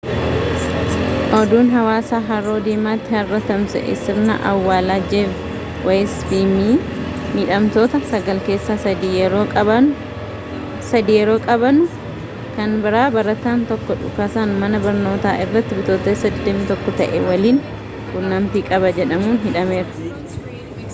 [1.39, 9.11] oduun hawaasa haroo diimatti harra tamsahe sirna awwaalaa jeef weeyis fi miidhamtoota sagal keessa sadi
[9.19, 9.43] yeroo
[11.51, 11.83] qabamanu
[12.55, 17.61] kan biraa barataan tokko dhukaasa mana barnootaa irratti bitootessa 21 ta'e waliin
[18.11, 20.83] quunnamitii qaba jedhamuun hidhameera